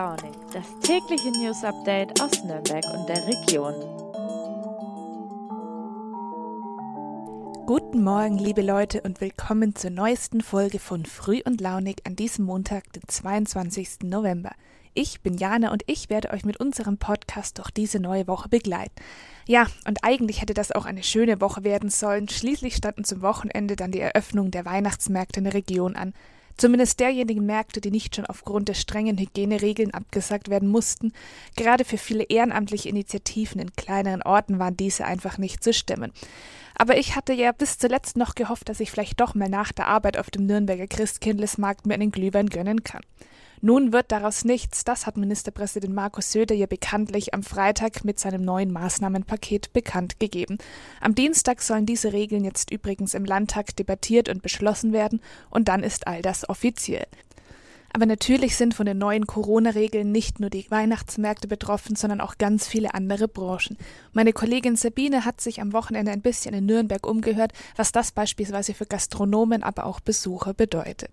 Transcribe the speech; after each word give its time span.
Launig, 0.00 0.32
das 0.54 0.64
tägliche 0.80 1.30
News 1.30 1.62
Update 1.62 2.22
aus 2.22 2.42
Nürnberg 2.42 2.82
und 2.86 3.06
der 3.06 3.22
Region. 3.26 3.74
Guten 7.66 8.02
Morgen, 8.02 8.38
liebe 8.38 8.62
Leute, 8.62 9.02
und 9.02 9.20
willkommen 9.20 9.76
zur 9.76 9.90
neuesten 9.90 10.40
Folge 10.40 10.78
von 10.78 11.04
Früh 11.04 11.42
und 11.44 11.60
Launig 11.60 12.06
an 12.06 12.16
diesem 12.16 12.46
Montag, 12.46 12.90
den 12.94 13.02
22. 13.06 14.04
November. 14.04 14.52
Ich 14.94 15.20
bin 15.20 15.36
Jana 15.36 15.70
und 15.70 15.82
ich 15.86 16.08
werde 16.08 16.30
euch 16.30 16.46
mit 16.46 16.56
unserem 16.58 16.96
Podcast 16.96 17.58
durch 17.58 17.70
diese 17.70 18.00
neue 18.00 18.26
Woche 18.26 18.48
begleiten. 18.48 18.94
Ja, 19.46 19.66
und 19.86 20.02
eigentlich 20.02 20.40
hätte 20.40 20.54
das 20.54 20.72
auch 20.72 20.86
eine 20.86 21.02
schöne 21.02 21.42
Woche 21.42 21.62
werden 21.62 21.90
sollen. 21.90 22.26
Schließlich 22.26 22.74
standen 22.74 23.04
zum 23.04 23.20
Wochenende 23.20 23.76
dann 23.76 23.92
die 23.92 24.00
Eröffnung 24.00 24.50
der 24.50 24.64
Weihnachtsmärkte 24.64 25.40
in 25.40 25.44
der 25.44 25.52
Region 25.52 25.94
an. 25.94 26.14
Zumindest 26.60 27.00
derjenigen 27.00 27.46
Märkte, 27.46 27.80
die 27.80 27.90
nicht 27.90 28.14
schon 28.14 28.26
aufgrund 28.26 28.68
der 28.68 28.74
strengen 28.74 29.16
Hygieneregeln 29.16 29.94
abgesagt 29.94 30.50
werden 30.50 30.68
mussten. 30.68 31.14
Gerade 31.56 31.86
für 31.86 31.96
viele 31.96 32.24
ehrenamtliche 32.24 32.90
Initiativen 32.90 33.62
in 33.62 33.72
kleineren 33.72 34.20
Orten 34.20 34.58
waren 34.58 34.76
diese 34.76 35.06
einfach 35.06 35.38
nicht 35.38 35.64
zu 35.64 35.72
stemmen. 35.72 36.12
Aber 36.74 36.98
ich 36.98 37.16
hatte 37.16 37.32
ja 37.32 37.52
bis 37.52 37.78
zuletzt 37.78 38.18
noch 38.18 38.34
gehofft, 38.34 38.68
dass 38.68 38.80
ich 38.80 38.90
vielleicht 38.90 39.22
doch 39.22 39.34
mal 39.34 39.48
nach 39.48 39.72
der 39.72 39.86
Arbeit 39.86 40.18
auf 40.18 40.28
dem 40.28 40.44
Nürnberger 40.44 40.86
Christkindlesmarkt 40.86 41.86
mir 41.86 41.94
einen 41.94 42.10
Glühwein 42.10 42.50
gönnen 42.50 42.84
kann. 42.84 43.00
Nun 43.62 43.92
wird 43.92 44.10
daraus 44.10 44.46
nichts, 44.46 44.84
das 44.84 45.06
hat 45.06 45.18
Ministerpräsident 45.18 45.94
Markus 45.94 46.32
Söder 46.32 46.54
ja 46.54 46.66
bekanntlich 46.66 47.34
am 47.34 47.42
Freitag 47.42 48.04
mit 48.06 48.18
seinem 48.18 48.42
neuen 48.42 48.72
Maßnahmenpaket 48.72 49.74
bekannt 49.74 50.18
gegeben. 50.18 50.56
Am 51.00 51.14
Dienstag 51.14 51.60
sollen 51.60 51.84
diese 51.84 52.14
Regeln 52.14 52.44
jetzt 52.44 52.70
übrigens 52.70 53.12
im 53.12 53.26
Landtag 53.26 53.76
debattiert 53.76 54.30
und 54.30 54.40
beschlossen 54.40 54.94
werden, 54.94 55.20
und 55.50 55.68
dann 55.68 55.82
ist 55.82 56.06
all 56.06 56.22
das 56.22 56.48
offiziell. 56.48 57.06
Aber 57.92 58.06
natürlich 58.06 58.56
sind 58.56 58.72
von 58.72 58.86
den 58.86 58.98
neuen 58.98 59.26
Corona-Regeln 59.26 60.10
nicht 60.10 60.40
nur 60.40 60.48
die 60.48 60.70
Weihnachtsmärkte 60.70 61.48
betroffen, 61.48 61.96
sondern 61.96 62.20
auch 62.20 62.38
ganz 62.38 62.66
viele 62.66 62.94
andere 62.94 63.26
Branchen. 63.28 63.76
Meine 64.12 64.32
Kollegin 64.32 64.76
Sabine 64.76 65.24
hat 65.24 65.40
sich 65.40 65.60
am 65.60 65.72
Wochenende 65.72 66.12
ein 66.12 66.22
bisschen 66.22 66.54
in 66.54 66.66
Nürnberg 66.66 67.04
umgehört, 67.06 67.52
was 67.76 67.92
das 67.92 68.12
beispielsweise 68.12 68.74
für 68.74 68.86
Gastronomen, 68.86 69.62
aber 69.64 69.84
auch 69.84 70.00
Besucher 70.00 70.54
bedeutet. 70.54 71.10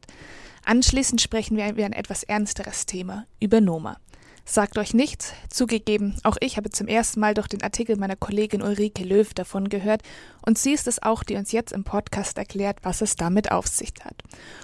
Anschließend 0.68 1.22
sprechen 1.22 1.56
wir 1.56 1.70
über 1.70 1.86
ein 1.86 1.94
etwas 1.94 2.24
ernsteres 2.24 2.86
Thema, 2.86 3.26
über 3.40 3.62
Noma. 3.62 4.02
Sagt 4.44 4.78
euch 4.78 4.94
nichts, 4.94 5.32
zugegeben, 5.50 6.18
auch 6.24 6.36
ich 6.42 6.58
habe 6.58 6.70
zum 6.70 6.90
ersten 6.90 7.22
Mal 7.22 7.34
durch 7.34 7.48
den 7.48 7.64
Artikel 7.64 7.96
meiner 7.96 8.18
Kollegin 8.18 8.62
Ulrike 8.62 9.06
Löw 9.06 9.34
davon 9.34 9.70
gehört 9.70 10.02
und 10.46 10.58
sie 10.58 10.74
ist 10.74 10.86
es 10.90 11.02
auch, 11.02 11.24
die 11.24 11.38
uns 11.38 11.54
jetzt 11.54 11.72
im 11.72 11.86
Podcast 11.86 12.38
erklärt, 12.38 12.80
was 12.84 13.00
es 13.00 13.16
damit 13.16 13.50
auf 13.50 13.66
sich 13.66 13.94
hat. 14.04 14.22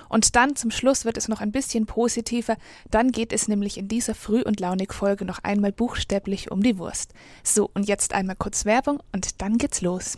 Und 0.10 0.36
dann 0.36 0.58
zum 0.58 0.72
Schluss 0.72 1.06
wird 1.06 1.16
es 1.16 1.30
noch 1.30 1.40
ein 1.40 1.54
bisschen 1.54 1.86
positiver, 1.86 2.58
dann 2.92 3.14
geht 3.14 3.32
es 3.32 3.48
nämlich 3.48 3.78
in 3.78 3.88
dieser 3.88 4.14
Früh- 4.14 4.44
und 4.44 4.60
Launig-Folge 4.60 5.24
noch 5.24 5.40
einmal 5.44 5.72
buchstäblich 5.72 6.52
um 6.52 6.62
die 6.62 6.78
Wurst. 6.78 7.14
So, 7.44 7.70
und 7.74 7.88
jetzt 7.88 8.14
einmal 8.14 8.36
kurz 8.36 8.66
Werbung 8.66 9.02
und 9.14 9.42
dann 9.42 9.58
geht's 9.58 9.80
los. 9.80 10.18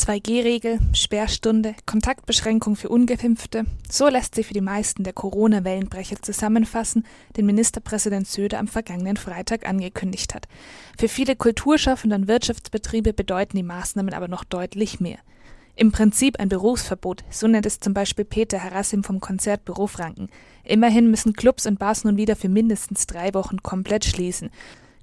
2G-Regel, 0.00 0.78
Sperrstunde, 0.94 1.74
Kontaktbeschränkung 1.84 2.74
für 2.74 2.88
Ungeimpfte. 2.88 3.66
So 3.90 4.08
lässt 4.08 4.34
sich 4.34 4.46
für 4.46 4.54
die 4.54 4.62
meisten 4.62 5.04
der 5.04 5.12
Corona-Wellenbrecher 5.12 6.22
zusammenfassen, 6.22 7.04
den 7.36 7.44
Ministerpräsident 7.44 8.26
Söder 8.26 8.60
am 8.60 8.66
vergangenen 8.66 9.18
Freitag 9.18 9.68
angekündigt 9.68 10.34
hat. 10.34 10.48
Für 10.98 11.08
viele 11.08 11.36
Kulturschaffende 11.36 12.16
und 12.16 12.28
Wirtschaftsbetriebe 12.28 13.12
bedeuten 13.12 13.58
die 13.58 13.62
Maßnahmen 13.62 14.14
aber 14.14 14.26
noch 14.26 14.44
deutlich 14.44 15.00
mehr. 15.00 15.18
Im 15.76 15.92
Prinzip 15.92 16.40
ein 16.40 16.48
Berufsverbot, 16.48 17.22
so 17.28 17.46
nennt 17.46 17.66
es 17.66 17.78
zum 17.78 17.92
Beispiel 17.92 18.24
Peter 18.24 18.64
Harassim 18.64 19.04
vom 19.04 19.20
Konzertbüro 19.20 19.86
Franken. 19.86 20.30
Immerhin 20.64 21.10
müssen 21.10 21.34
Clubs 21.34 21.66
und 21.66 21.78
Bars 21.78 22.04
nun 22.04 22.16
wieder 22.16 22.36
für 22.36 22.48
mindestens 22.48 23.06
drei 23.06 23.34
Wochen 23.34 23.62
komplett 23.62 24.06
schließen. 24.06 24.50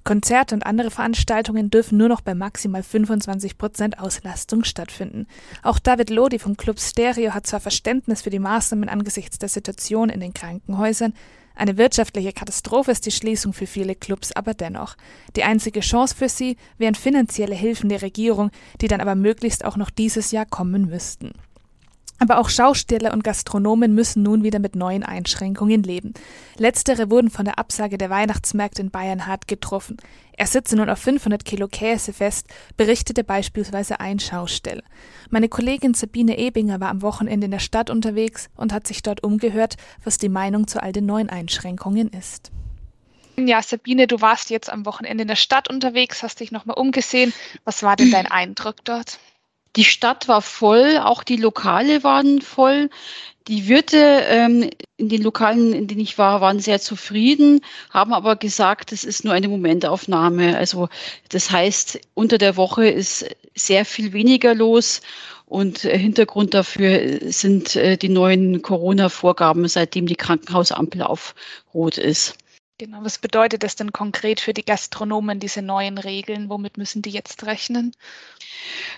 Konzerte 0.08 0.54
und 0.54 0.64
andere 0.64 0.90
Veranstaltungen 0.90 1.68
dürfen 1.68 1.98
nur 1.98 2.08
noch 2.08 2.22
bei 2.22 2.34
maximal 2.34 2.82
25 2.82 3.58
Prozent 3.58 3.98
Auslastung 3.98 4.64
stattfinden. 4.64 5.26
Auch 5.62 5.78
David 5.78 6.08
Lodi 6.08 6.38
vom 6.38 6.56
Club 6.56 6.80
Stereo 6.80 7.34
hat 7.34 7.46
zwar 7.46 7.60
Verständnis 7.60 8.22
für 8.22 8.30
die 8.30 8.38
Maßnahmen 8.38 8.88
angesichts 8.88 9.38
der 9.38 9.50
Situation 9.50 10.08
in 10.08 10.20
den 10.20 10.32
Krankenhäusern, 10.32 11.12
eine 11.58 11.76
wirtschaftliche 11.76 12.32
Katastrophe 12.32 12.92
ist 12.92 13.04
die 13.04 13.10
Schließung 13.10 13.52
für 13.52 13.66
viele 13.66 13.96
Clubs 13.96 14.30
aber 14.30 14.54
dennoch. 14.54 14.94
Die 15.34 15.42
einzige 15.42 15.80
Chance 15.80 16.14
für 16.14 16.28
sie 16.28 16.56
wären 16.78 16.94
finanzielle 16.94 17.56
Hilfen 17.56 17.88
der 17.88 18.00
Regierung, 18.00 18.52
die 18.80 18.86
dann 18.86 19.00
aber 19.00 19.16
möglichst 19.16 19.64
auch 19.64 19.76
noch 19.76 19.90
dieses 19.90 20.30
Jahr 20.30 20.46
kommen 20.46 20.88
müssten. 20.88 21.32
Aber 22.18 22.38
auch 22.38 22.48
Schausteller 22.48 23.12
und 23.12 23.22
Gastronomen 23.22 23.94
müssen 23.94 24.22
nun 24.22 24.42
wieder 24.42 24.58
mit 24.58 24.74
neuen 24.74 25.04
Einschränkungen 25.04 25.82
leben. 25.82 26.14
Letztere 26.56 27.10
wurden 27.10 27.30
von 27.30 27.44
der 27.44 27.58
Absage 27.58 27.96
der 27.96 28.10
Weihnachtsmärkte 28.10 28.82
in 28.82 28.90
Bayern 28.90 29.26
hart 29.26 29.46
getroffen. 29.46 29.98
Er 30.32 30.46
sitze 30.46 30.76
nun 30.76 30.90
auf 30.90 30.98
500 30.98 31.44
Kilo 31.44 31.68
Käse 31.68 32.12
fest, 32.12 32.48
berichtete 32.76 33.22
beispielsweise 33.22 34.00
ein 34.00 34.18
Schausteller. 34.18 34.82
Meine 35.30 35.48
Kollegin 35.48 35.94
Sabine 35.94 36.38
Ebinger 36.38 36.80
war 36.80 36.90
am 36.90 37.02
Wochenende 37.02 37.44
in 37.46 37.50
der 37.52 37.58
Stadt 37.58 37.90
unterwegs 37.90 38.48
und 38.56 38.72
hat 38.72 38.86
sich 38.86 39.02
dort 39.02 39.22
umgehört, 39.22 39.76
was 40.02 40.18
die 40.18 40.28
Meinung 40.28 40.66
zu 40.66 40.82
all 40.82 40.92
den 40.92 41.06
neuen 41.06 41.28
Einschränkungen 41.28 42.08
ist. 42.10 42.50
Ja, 43.36 43.62
Sabine, 43.62 44.08
du 44.08 44.20
warst 44.20 44.50
jetzt 44.50 44.68
am 44.68 44.84
Wochenende 44.84 45.22
in 45.22 45.28
der 45.28 45.36
Stadt 45.36 45.70
unterwegs, 45.70 46.24
hast 46.24 46.40
dich 46.40 46.50
nochmal 46.50 46.76
umgesehen. 46.76 47.32
Was 47.64 47.84
war 47.84 47.94
denn 47.94 48.10
dein 48.10 48.26
Eindruck 48.26 48.84
dort? 48.84 49.20
Die 49.78 49.84
Stadt 49.84 50.26
war 50.26 50.42
voll, 50.42 50.98
auch 50.98 51.22
die 51.22 51.36
Lokale 51.36 52.02
waren 52.02 52.42
voll. 52.42 52.90
Die 53.46 53.68
Wirte 53.68 54.24
ähm, 54.26 54.68
in 54.96 55.08
den 55.08 55.22
Lokalen, 55.22 55.72
in 55.72 55.86
denen 55.86 56.00
ich 56.00 56.18
war, 56.18 56.40
waren 56.40 56.58
sehr 56.58 56.80
zufrieden, 56.80 57.60
haben 57.90 58.12
aber 58.12 58.34
gesagt, 58.34 58.90
es 58.90 59.04
ist 59.04 59.24
nur 59.24 59.34
eine 59.34 59.46
Momentaufnahme. 59.46 60.56
Also 60.56 60.88
das 61.28 61.52
heißt, 61.52 62.00
unter 62.14 62.38
der 62.38 62.56
Woche 62.56 62.88
ist 62.88 63.24
sehr 63.54 63.84
viel 63.84 64.12
weniger 64.12 64.52
los 64.52 65.00
und 65.46 65.84
äh, 65.84 65.96
Hintergrund 65.96 66.54
dafür 66.54 67.20
sind 67.30 67.76
äh, 67.76 67.96
die 67.96 68.08
neuen 68.08 68.62
Corona-Vorgaben, 68.62 69.68
seitdem 69.68 70.06
die 70.06 70.16
Krankenhausampel 70.16 71.02
auf 71.02 71.36
Rot 71.72 71.98
ist. 71.98 72.36
Genau, 72.80 72.98
was 73.02 73.18
bedeutet 73.18 73.64
das 73.64 73.74
denn 73.74 73.90
konkret 73.92 74.38
für 74.38 74.54
die 74.54 74.64
Gastronomen, 74.64 75.40
diese 75.40 75.62
neuen 75.62 75.98
Regeln? 75.98 76.48
Womit 76.48 76.78
müssen 76.78 77.02
die 77.02 77.10
jetzt 77.10 77.44
rechnen? 77.44 77.92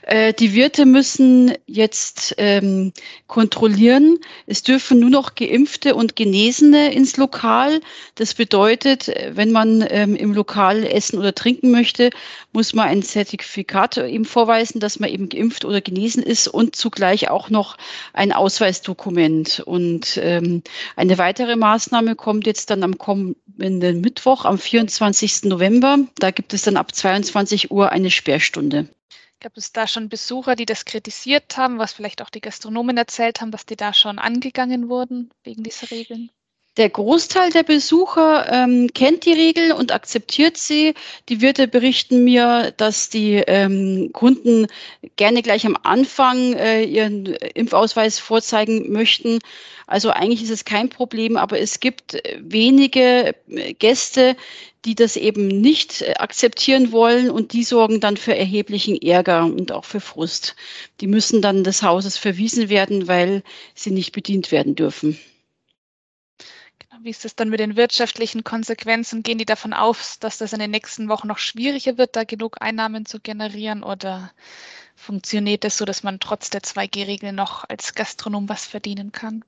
Äh, 0.03 0.35
die 0.35 0.53
Wirte 0.53 0.85
müssen 0.85 1.55
jetzt 1.67 2.35
ähm, 2.37 2.93
kontrollieren. 3.27 4.19
Es 4.47 4.63
dürfen 4.63 5.01
nur 5.01 5.09
noch 5.09 5.35
Geimpfte 5.35 5.95
und 5.95 6.15
Genesene 6.15 6.93
ins 6.93 7.17
Lokal. 7.17 7.81
Das 8.17 8.35
bedeutet, 8.35 9.11
wenn 9.31 9.51
man 9.51 9.83
ähm, 9.89 10.15
im 10.15 10.35
Lokal 10.35 10.85
essen 10.85 11.19
oder 11.19 11.35
trinken 11.35 11.71
möchte, 11.71 12.11
muss 12.53 12.75
man 12.75 12.87
ein 12.87 13.03
Zertifikat 13.03 13.97
eben 13.97 14.27
vorweisen, 14.27 14.81
dass 14.81 15.01
man 15.01 15.09
eben 15.09 15.31
geimpft 15.31 15.65
oder 15.65 15.81
genesen 15.81 16.23
ist 16.23 16.49
und 16.49 16.77
zugleich 16.77 17.31
auch 17.31 17.49
noch 17.49 17.79
ein 18.13 18.33
Ausweisdokument. 18.33 19.61
Und 19.65 20.19
ähm, 20.23 20.63
eine 20.97 21.17
weitere 21.17 21.57
Maßnahme 21.57 22.15
kommt 22.15 22.47
jetzt 22.47 22.69
dann 22.69 22.83
am 22.83 22.99
kommenden 22.99 23.70
kommenden 23.71 24.01
Mittwoch, 24.01 24.45
am 24.47 24.59
24. 24.59 25.45
November. 25.45 25.99
Da 26.19 26.33
gibt 26.33 26.53
es 26.55 26.63
dann 26.63 26.77
ab 26.77 26.93
22 26.93 27.71
Uhr 27.71 27.93
eine 27.93 28.11
Sperrstunde. 28.11 28.89
Gab 29.39 29.57
es 29.57 29.73
da 29.73 29.87
schon 29.87 30.09
Besucher, 30.09 30.57
die 30.57 30.67
das 30.67 30.85
kritisiert 30.85 31.57
haben, 31.57 31.79
was 31.79 31.93
vielleicht 31.93 32.21
auch 32.21 32.31
die 32.31 32.41
Gastronomen 32.41 32.97
erzählt 32.97 33.41
haben, 33.41 33.53
dass 33.53 33.67
die 33.67 33.77
da 33.77 33.95
schon 33.95 34.19
angegangen 34.19 34.89
wurden 34.89 35.31
wegen 35.45 35.63
dieser 35.63 35.89
Regeln? 35.93 36.31
Der 36.77 36.89
Großteil 36.89 37.51
der 37.51 37.65
Besucher 37.65 38.47
ähm, 38.49 38.91
kennt 38.95 39.27
die 39.27 39.33
Regeln 39.33 39.73
und 39.73 39.91
akzeptiert 39.91 40.57
sie. 40.57 40.95
Die 41.29 41.41
Wirte 41.41 41.67
berichten 41.67 42.23
mir, 42.23 42.73
dass 42.77 43.09
die 43.09 43.43
ähm, 43.47 44.11
Kunden 44.13 44.69
gerne 45.17 45.43
gleich 45.43 45.67
am 45.67 45.77
Anfang 45.83 46.55
äh, 46.55 46.85
ihren 46.85 47.27
Impfausweis 47.27 48.21
vorzeigen 48.21 48.93
möchten. 48.93 49.41
Also 49.89 50.11
eigentlich 50.11 50.45
ist 50.45 50.51
es 50.51 50.65
kein 50.65 50.89
Problem, 50.89 51.37
aber 51.37 51.59
es 51.59 51.81
gibt 51.81 52.23
wenige 52.39 53.35
äh, 53.49 53.75
Gäste, 53.75 54.37
die 54.85 54.95
das 54.95 55.17
eben 55.17 55.49
nicht 55.49 56.03
äh, 56.03 56.15
akzeptieren 56.19 56.93
wollen 56.93 57.31
und 57.31 57.53
die 57.53 57.65
sorgen 57.65 57.99
dann 57.99 58.17
für 58.17 58.37
erheblichen 58.37 58.97
Ärger 59.03 59.45
und 59.45 59.73
auch 59.73 59.85
für 59.85 60.01
Frust. 60.01 60.55
Die 61.01 61.09
müssen 61.09 61.43
dann 61.43 61.65
des 61.65 61.83
Hauses 61.83 62.17
verwiesen 62.17 62.69
werden, 62.69 63.09
weil 63.09 63.43
sie 63.75 63.91
nicht 63.91 64.13
bedient 64.13 64.53
werden 64.53 64.77
dürfen. 64.77 65.19
Wie 67.03 67.11
ist 67.11 67.25
es 67.25 67.35
dann 67.35 67.49
mit 67.49 67.61
den 67.61 67.77
wirtschaftlichen 67.77 68.45
Konsequenzen? 68.45 69.23
Gehen 69.23 69.39
die 69.39 69.47
davon 69.47 69.73
aus, 69.73 70.19
dass 70.19 70.37
das 70.37 70.53
in 70.53 70.59
den 70.61 70.71
nächsten 70.71 71.09
Wochen 71.09 71.29
noch 71.29 71.39
schwieriger 71.39 71.97
wird, 71.97 72.15
da 72.15 72.25
genug 72.25 72.61
Einnahmen 72.61 73.07
zu 73.07 73.21
generieren? 73.21 73.83
Oder 73.83 74.33
funktioniert 74.97 75.65
es 75.65 75.79
so, 75.79 75.87
dass 75.87 76.03
man 76.03 76.21
trotz 76.21 76.51
der 76.51 76.63
2G-Regel 76.63 77.33
noch 77.33 77.65
als 77.69 77.95
Gastronom 77.95 78.51
was 78.51 78.67
verdienen 78.67 79.13
kann? 79.13 79.45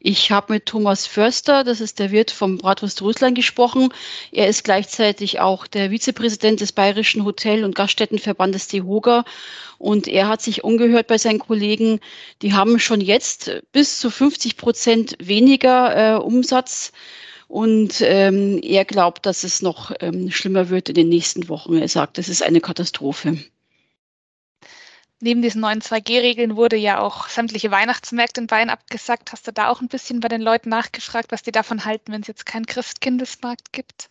Ich 0.00 0.30
habe 0.30 0.52
mit 0.52 0.66
Thomas 0.66 1.08
Förster, 1.08 1.64
das 1.64 1.80
ist 1.80 1.98
der 1.98 2.12
Wirt 2.12 2.30
vom 2.30 2.58
Bratwurst 2.58 3.02
Russland, 3.02 3.34
gesprochen. 3.34 3.88
Er 4.30 4.46
ist 4.46 4.62
gleichzeitig 4.62 5.40
auch 5.40 5.66
der 5.66 5.90
Vizepräsident 5.90 6.60
des 6.60 6.70
Bayerischen 6.70 7.24
Hotel- 7.24 7.64
und 7.64 7.74
Gaststättenverbandes 7.74 8.68
DEHOGA. 8.68 9.24
Und 9.76 10.06
er 10.06 10.28
hat 10.28 10.40
sich 10.40 10.62
umgehört 10.62 11.08
bei 11.08 11.18
seinen 11.18 11.40
Kollegen. 11.40 11.98
Die 12.42 12.52
haben 12.52 12.78
schon 12.78 13.00
jetzt 13.00 13.50
bis 13.72 13.98
zu 13.98 14.10
50 14.10 14.56
Prozent 14.56 15.16
weniger 15.20 16.14
äh, 16.14 16.18
Umsatz. 16.18 16.92
Und 17.48 18.00
ähm, 18.02 18.60
er 18.62 18.84
glaubt, 18.84 19.26
dass 19.26 19.42
es 19.42 19.62
noch 19.62 19.90
ähm, 19.98 20.30
schlimmer 20.30 20.68
wird 20.68 20.90
in 20.90 20.94
den 20.94 21.08
nächsten 21.08 21.48
Wochen. 21.48 21.76
Er 21.76 21.88
sagt, 21.88 22.18
es 22.18 22.28
ist 22.28 22.44
eine 22.44 22.60
Katastrophe 22.60 23.38
neben 25.20 25.42
diesen 25.42 25.60
neuen 25.60 25.80
2G-Regeln 25.80 26.56
wurde 26.56 26.76
ja 26.76 27.00
auch 27.00 27.28
sämtliche 27.28 27.70
Weihnachtsmärkte 27.70 28.40
in 28.40 28.46
Bayern 28.46 28.70
abgesagt. 28.70 29.32
Hast 29.32 29.46
du 29.46 29.52
da 29.52 29.68
auch 29.68 29.80
ein 29.80 29.88
bisschen 29.88 30.20
bei 30.20 30.28
den 30.28 30.40
Leuten 30.40 30.68
nachgefragt, 30.68 31.32
was 31.32 31.42
die 31.42 31.52
davon 31.52 31.84
halten, 31.84 32.12
wenn 32.12 32.22
es 32.22 32.28
jetzt 32.28 32.46
keinen 32.46 32.66
Christkindesmarkt 32.66 33.72
gibt? 33.72 34.10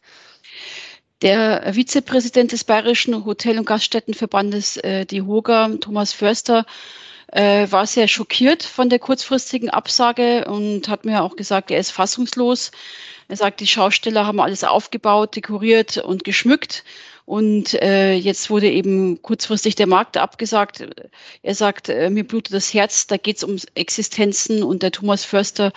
Der 1.21 1.73
Vizepräsident 1.73 2.51
des 2.51 2.63
Bayerischen 2.63 3.25
Hotel- 3.25 3.57
und 3.57 3.65
Gaststättenverbandes, 3.65 4.77
äh, 4.77 5.05
die 5.05 5.23
Hoga, 5.23 5.69
Thomas 5.81 6.13
Förster, 6.13 6.65
äh, 7.31 7.69
war 7.71 7.87
sehr 7.87 8.07
schockiert 8.07 8.63
von 8.63 8.89
der 8.89 8.99
kurzfristigen 8.99 9.69
Absage 9.69 10.45
und 10.45 10.87
hat 10.87 11.05
mir 11.05 11.23
auch 11.23 11.35
gesagt, 11.35 11.71
er 11.71 11.79
ist 11.79 11.91
fassungslos. 11.91 12.71
Er 13.27 13.35
sagt, 13.35 13.59
die 13.59 13.67
Schausteller 13.67 14.25
haben 14.25 14.39
alles 14.39 14.63
aufgebaut, 14.63 15.35
dekoriert 15.35 15.97
und 15.97 16.23
geschmückt 16.23 16.83
und 17.27 17.73
äh, 17.81 18.13
jetzt 18.13 18.49
wurde 18.49 18.71
eben 18.71 19.21
kurzfristig 19.21 19.75
der 19.75 19.85
Markt 19.85 20.15
abgesagt. 20.15 20.87
Er 21.41 21.55
sagt, 21.55 21.89
äh, 21.89 22.09
mir 22.09 22.25
blutet 22.25 22.53
das 22.53 22.73
Herz, 22.73 23.05
da 23.05 23.17
geht 23.17 23.35
es 23.35 23.43
um 23.43 23.57
Existenzen. 23.75 24.63
Und 24.63 24.81
der 24.81 24.93
Thomas 24.93 25.25
Förster 25.25 25.73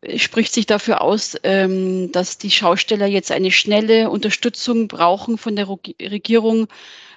äh, 0.00 0.18
spricht 0.18 0.52
sich 0.52 0.66
dafür 0.66 1.00
aus, 1.00 1.36
ähm, 1.44 2.10
dass 2.10 2.36
die 2.36 2.50
Schausteller 2.50 3.06
jetzt 3.06 3.30
eine 3.30 3.52
schnelle 3.52 4.10
Unterstützung 4.10 4.88
brauchen 4.88 5.38
von 5.38 5.54
der 5.54 5.68
Regierung. 5.68 6.66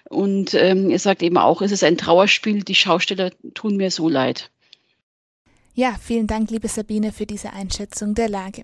Und 0.10 0.54
ähm, 0.54 0.92
er 0.92 1.00
sagt 1.00 1.24
eben 1.24 1.40
auch, 1.40 1.64
es 1.64 1.72
ist 1.72 1.84
ein 1.84 1.98
Trauerspiel, 1.98 2.62
die 2.62 2.76
Schausteller 2.76 3.32
tun 3.56 3.78
mir 3.78 3.90
so 3.90 4.08
leid. 4.08 4.52
Ja, 5.74 5.96
vielen 6.00 6.28
Dank, 6.28 6.52
liebe 6.52 6.68
Sabine, 6.68 7.12
für 7.12 7.26
diese 7.26 7.52
Einschätzung 7.52 8.14
der 8.14 8.30
Lage. 8.30 8.62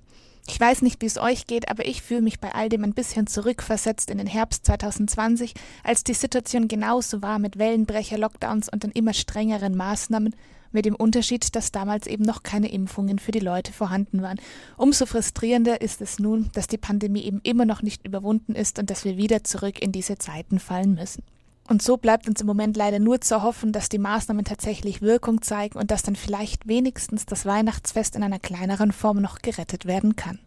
Ich 0.51 0.59
weiß 0.59 0.81
nicht, 0.81 1.01
wie 1.01 1.06
es 1.06 1.18
euch 1.18 1.48
geht, 1.48 1.69
aber 1.69 1.86
ich 1.86 2.01
fühle 2.01 2.21
mich 2.21 2.42
bei 2.42 2.53
all 2.53 2.68
dem 2.68 2.83
ein 2.83 2.94
bisschen 2.94 3.25
zurückversetzt 3.25 4.12
in 4.12 4.18
den 4.18 4.27
Herbst 4.27 4.65
2020, 4.65 5.53
als 5.81 6.03
die 6.03 6.13
Situation 6.13 6.68
genauso 6.68 7.21
war 7.21 7.39
mit 7.39 7.57
Wellenbrecher, 7.57 8.18
Lockdowns 8.18 8.68
und 8.68 8.83
den 8.83 8.92
immer 8.92 9.13
strengeren 9.13 9.77
Maßnahmen, 9.77 10.36
mit 10.74 10.83
dem 10.83 10.95
Unterschied, 10.95 11.56
dass 11.56 11.71
damals 11.71 12.06
eben 12.06 12.25
noch 12.25 12.44
keine 12.44 12.69
Impfungen 12.69 13.18
für 13.18 13.31
die 13.31 13.39
Leute 13.39 13.71
vorhanden 13.71 14.21
waren. 14.21 14.42
Umso 14.75 15.06
frustrierender 15.06 15.80
ist 15.80 16.01
es 16.01 16.19
nun, 16.19 16.50
dass 16.53 16.68
die 16.68 16.77
Pandemie 16.77 17.24
eben 17.24 17.39
immer 17.44 17.63
noch 17.63 17.81
nicht 17.81 18.06
überwunden 18.06 18.53
ist 18.53 18.77
und 18.77 18.89
dass 18.89 19.06
wir 19.06 19.15
wieder 19.15 19.45
zurück 19.45 19.81
in 19.81 19.94
diese 19.94 20.18
Zeiten 20.18 20.59
fallen 20.59 20.95
müssen. 20.95 21.24
Und 21.71 21.81
so 21.81 21.95
bleibt 21.95 22.27
uns 22.27 22.41
im 22.41 22.47
Moment 22.47 22.75
leider 22.75 23.00
nur 23.00 23.21
zu 23.21 23.44
hoffen, 23.44 23.71
dass 23.71 23.88
die 23.88 23.97
Maßnahmen 23.97 24.44
tatsächlich 24.44 25.01
Wirkung 25.01 25.41
zeigen 25.41 25.79
und 25.79 25.89
dass 25.89 26.03
dann 26.03 26.18
vielleicht 26.18 26.68
wenigstens 26.68 27.25
das 27.25 27.45
Weihnachtsfest 27.45 28.18
in 28.18 28.23
einer 28.23 28.39
kleineren 28.39 28.91
Form 28.91 29.21
noch 29.21 29.39
gerettet 29.39 29.85
werden 29.85 30.18
kann. 30.18 30.38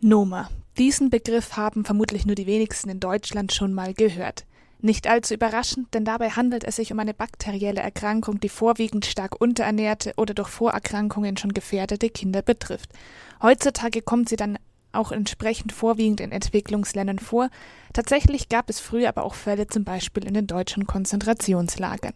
Noma. 0.00 0.50
Diesen 0.78 1.10
Begriff 1.10 1.56
haben 1.56 1.84
vermutlich 1.84 2.26
nur 2.26 2.34
die 2.34 2.48
wenigsten 2.48 2.90
in 2.90 2.98
Deutschland 2.98 3.52
schon 3.52 3.72
mal 3.72 3.94
gehört. 3.94 4.46
Nicht 4.80 5.06
allzu 5.06 5.34
überraschend, 5.34 5.94
denn 5.94 6.04
dabei 6.04 6.30
handelt 6.30 6.64
es 6.64 6.74
sich 6.74 6.92
um 6.92 6.98
eine 6.98 7.14
bakterielle 7.14 7.80
Erkrankung, 7.80 8.40
die 8.40 8.48
vorwiegend 8.48 9.06
stark 9.06 9.40
unterernährte 9.40 10.12
oder 10.16 10.34
durch 10.34 10.48
Vorerkrankungen 10.48 11.36
schon 11.36 11.54
gefährdete 11.54 12.10
Kinder 12.10 12.42
betrifft. 12.42 12.90
Heutzutage 13.40 14.02
kommt 14.02 14.28
sie 14.28 14.36
dann 14.36 14.58
auch 14.92 15.12
entsprechend 15.12 15.72
vorwiegend 15.72 16.20
in 16.20 16.32
Entwicklungsländern 16.32 17.18
vor. 17.18 17.48
Tatsächlich 17.92 18.48
gab 18.48 18.70
es 18.70 18.80
früher 18.80 19.08
aber 19.08 19.24
auch 19.24 19.34
Fälle 19.34 19.66
zum 19.66 19.84
Beispiel 19.84 20.24
in 20.24 20.34
den 20.34 20.46
deutschen 20.46 20.86
Konzentrationslagern. 20.86 22.14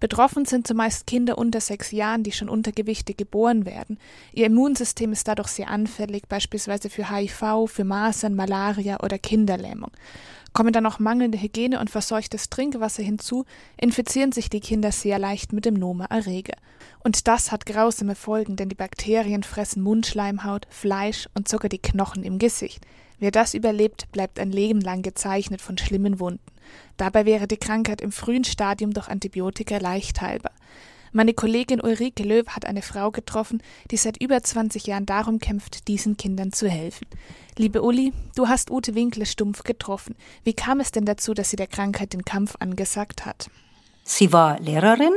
Betroffen 0.00 0.44
sind 0.44 0.66
zumeist 0.66 1.06
Kinder 1.06 1.38
unter 1.38 1.60
sechs 1.60 1.90
Jahren, 1.92 2.24
die 2.24 2.32
schon 2.32 2.48
unter 2.48 2.72
Gewichte 2.72 3.14
geboren 3.14 3.64
werden. 3.64 3.98
Ihr 4.32 4.46
Immunsystem 4.46 5.12
ist 5.12 5.28
dadurch 5.28 5.48
sehr 5.48 5.68
anfällig, 5.68 6.28
beispielsweise 6.28 6.90
für 6.90 7.10
HIV, 7.10 7.66
für 7.66 7.84
Masern, 7.84 8.34
Malaria 8.34 9.00
oder 9.00 9.18
Kinderlähmung. 9.18 9.90
Kommen 10.54 10.72
dann 10.72 10.84
noch 10.84 11.00
mangelnde 11.00 11.36
Hygiene 11.36 11.80
und 11.80 11.90
verseuchtes 11.90 12.48
Trinkwasser 12.48 13.02
hinzu, 13.02 13.44
infizieren 13.76 14.30
sich 14.30 14.48
die 14.48 14.60
Kinder 14.60 14.92
sehr 14.92 15.18
leicht 15.18 15.52
mit 15.52 15.64
dem 15.64 15.74
Noma-Erreger. 15.74 16.56
Und 17.00 17.26
das 17.26 17.50
hat 17.50 17.66
grausame 17.66 18.14
Folgen, 18.14 18.54
denn 18.54 18.68
die 18.68 18.76
Bakterien 18.76 19.42
fressen 19.42 19.82
Mundschleimhaut, 19.82 20.68
Fleisch 20.70 21.28
und 21.34 21.48
sogar 21.48 21.68
die 21.68 21.82
Knochen 21.82 22.22
im 22.22 22.38
Gesicht. 22.38 22.86
Wer 23.18 23.32
das 23.32 23.54
überlebt, 23.54 24.10
bleibt 24.12 24.38
ein 24.38 24.52
Leben 24.52 24.80
lang 24.80 25.02
gezeichnet 25.02 25.60
von 25.60 25.76
schlimmen 25.76 26.20
Wunden. 26.20 26.40
Dabei 26.96 27.26
wäre 27.26 27.48
die 27.48 27.56
Krankheit 27.56 28.00
im 28.00 28.12
frühen 28.12 28.44
Stadium 28.44 28.92
durch 28.92 29.08
Antibiotika 29.08 29.78
leicht 29.78 30.20
heilbar. 30.20 30.52
Meine 31.16 31.32
Kollegin 31.32 31.80
Ulrike 31.80 32.24
Löw 32.24 32.44
hat 32.48 32.66
eine 32.66 32.82
Frau 32.82 33.12
getroffen, 33.12 33.62
die 33.92 33.96
seit 33.96 34.20
über 34.20 34.42
20 34.42 34.88
Jahren 34.88 35.06
darum 35.06 35.38
kämpft, 35.38 35.86
diesen 35.86 36.16
Kindern 36.16 36.50
zu 36.50 36.68
helfen. 36.68 37.06
Liebe 37.56 37.82
Uli, 37.82 38.12
du 38.34 38.48
hast 38.48 38.72
Ute 38.72 38.96
Winkle 38.96 39.24
stumpf 39.24 39.62
getroffen. 39.62 40.16
Wie 40.42 40.54
kam 40.54 40.80
es 40.80 40.90
denn 40.90 41.04
dazu, 41.04 41.32
dass 41.32 41.50
sie 41.50 41.56
der 41.56 41.68
Krankheit 41.68 42.14
den 42.14 42.24
Kampf 42.24 42.56
angesagt 42.58 43.26
hat? 43.26 43.48
Sie 44.02 44.32
war 44.32 44.58
Lehrerin 44.58 45.12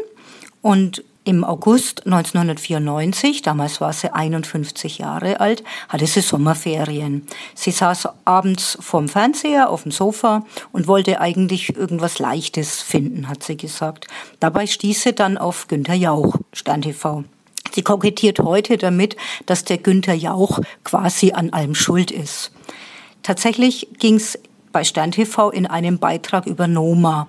und 0.61 1.03
im 1.27 1.43
August 1.43 2.05
1994, 2.05 3.41
damals 3.41 3.81
war 3.81 3.91
sie 3.91 4.13
51 4.13 4.97
Jahre 4.97 5.41
alt, 5.41 5.61
hatte 5.89 6.07
sie 6.07 6.21
Sommerferien. 6.21 7.27
Sie 7.53 7.71
saß 7.71 8.07
abends 8.23 8.77
vorm 8.79 9.09
Fernseher 9.09 9.69
auf 9.69 9.83
dem 9.83 9.91
Sofa 9.91 10.45
und 10.71 10.87
wollte 10.87 11.19
eigentlich 11.19 11.75
irgendwas 11.75 12.19
Leichtes 12.19 12.81
finden, 12.81 13.27
hat 13.27 13.43
sie 13.43 13.57
gesagt. 13.57 14.07
Dabei 14.39 14.67
stieß 14.67 15.03
sie 15.03 15.13
dann 15.13 15.37
auf 15.37 15.67
Günter 15.67 15.95
Jauch, 15.95 16.37
Stern 16.53 16.81
TV. 16.81 17.25
Sie 17.73 17.81
kokettiert 17.81 18.39
heute 18.39 18.77
damit, 18.77 19.17
dass 19.45 19.65
der 19.65 19.79
Günter 19.79 20.13
Jauch 20.13 20.59
quasi 20.85 21.33
an 21.33 21.51
allem 21.51 21.75
schuld 21.75 22.09
ist. 22.09 22.53
Tatsächlich 23.21 23.89
ging 23.99 24.15
es 24.15 24.39
bei 24.71 24.85
Stern 24.85 25.11
TV 25.11 25.49
in 25.49 25.65
einem 25.65 25.99
Beitrag 25.99 26.45
über 26.45 26.67
Noma. 26.67 27.27